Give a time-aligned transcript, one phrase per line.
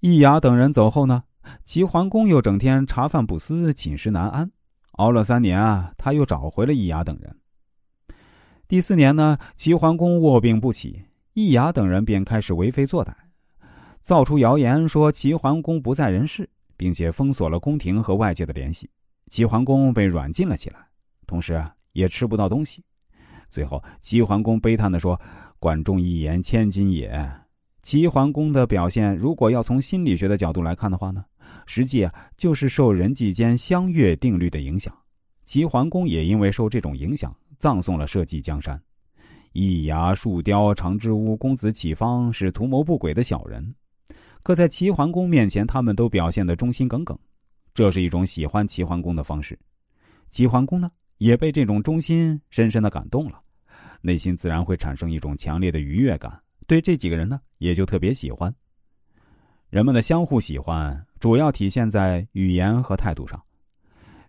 [0.00, 1.24] 易雅等人走后呢，
[1.64, 4.48] 齐桓公又整天茶饭不思，寝食难安。
[4.92, 7.36] 熬了三年啊，他又找回了易雅等人。
[8.68, 11.02] 第四年呢，齐桓公卧病不起，
[11.34, 13.12] 易雅等人便开始为非作歹，
[14.00, 18.88] 造出谣言说齐桓公不在人世，并且封锁了宫廷和外界的联系。
[19.30, 20.78] 齐桓公被软禁了起来，
[21.26, 22.84] 同时啊，也吃不到东西。
[23.48, 25.20] 最后，齐桓公悲叹的说
[25.58, 27.10] ：“管仲一言，千金也。”
[27.88, 31.24] 齐桓公的表现，如果要从心理学的角度来看的话呢，
[31.64, 34.94] 实际啊就是受人际间相悦定律的影响。
[35.46, 38.78] 齐桓公也因为受这种影响，葬送了社稷江山。
[39.54, 43.74] 易牙、树雕、长之屋、公子启方是图谋不轨的小人，
[44.42, 47.18] 可在齐桓公面前，他们都表现得忠心耿耿，
[47.72, 49.58] 这是一种喜欢齐桓公的方式。
[50.28, 53.40] 齐桓公呢，也被这种忠心深深的感动了，
[54.02, 56.38] 内心自然会产生一种强烈的愉悦感。
[56.68, 58.54] 对这几个人呢，也就特别喜欢。
[59.70, 63.42] 人们的相互喜欢，主要体现在语言和态度上。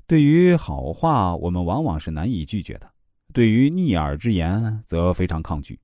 [0.07, 2.87] 对于好话，我们往往是难以拒绝的；
[3.33, 5.77] 对于逆耳之言，则非常抗拒。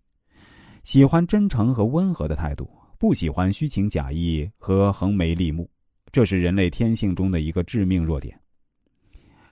[0.84, 5.70] 喜欢真诚和温和的态度，不喜欢虚情假意和横眉立目，
[6.10, 8.40] 这是人类天性中的一个致命弱点。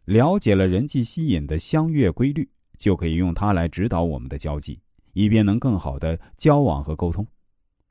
[0.06, 4.80] 了解了人际吸引的相悦规律，就可以用它来指导我们的交际。
[5.14, 7.26] 以便能更好的交往和沟通。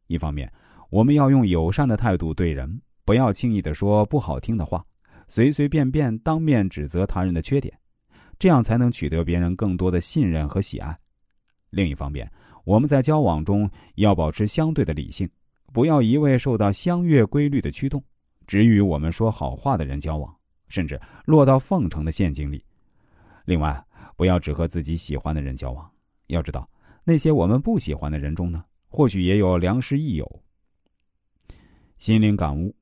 [0.06, 0.52] 一方面，
[0.90, 4.84] 我们要用友善的态度对人，不要轻易的说不好听的话，
[5.26, 7.72] 随随便便当面指责他人的缺点，
[8.38, 10.96] 这样才能取得别人更多的信任和喜爱。
[11.70, 12.30] 另一方面，
[12.64, 15.28] 我们在交往中要保持相对的理性，
[15.72, 18.02] 不要一味受到相悦规律的驱动，
[18.46, 20.34] 只与我们说好话的人交往，
[20.68, 22.62] 甚至落到奉承的陷阱里。
[23.46, 23.82] 另外，
[24.16, 25.90] 不要只和自己喜欢的人交往，
[26.26, 26.68] 要知道。
[27.04, 30.42] 那些我们不喜欢的人中呢，或许也有良师益友。
[31.98, 32.74] 心灵感悟：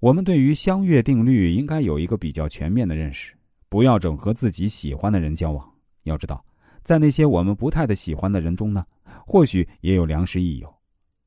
[0.00, 3.32] 我们对于相悦定律应该有一个比较全面的认识，
[3.68, 5.68] 不要整和自己喜欢的人交往。
[6.02, 6.44] 要知道，
[6.82, 8.84] 在那些我们不太的喜欢的人中呢，
[9.26, 10.72] 或许也有良师益友。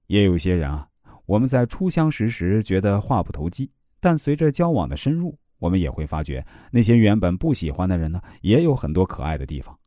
[0.07, 0.87] 也有些人啊，
[1.25, 9.77] 我们在初相识时觉得话不投机，但随着交往的深入，我们也会发觉那些原本不喜欢的人呢，也有很多可爱的地方。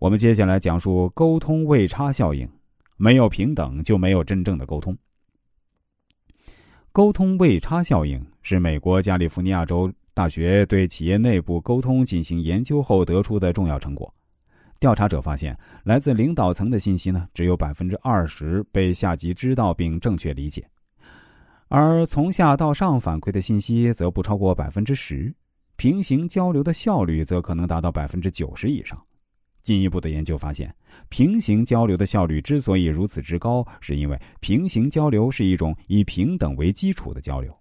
[0.00, 2.48] 我们接下来讲述沟通位差效应。
[2.96, 4.96] 没有平等，就没有真正的沟通。
[6.90, 14.10] 沟通位差效应是美国加利福尼亚州大学对企业内部沟通进行研究后得出的重要成果。
[14.78, 20.66] 调查者发现，来自领导层的信息呢，只有百分之二十被下级知道并正确理解，
[21.68, 25.30] 而从下到上反馈的信息则不超过百分之十。
[25.76, 28.98] 平行交流的效率则可能达到百分之九十以上。
[29.70, 30.74] 进一步的研究发现，
[31.10, 37.56] 平行交流的效率之所以如此之高，是因为平行交流是一种以平等为基础的交流。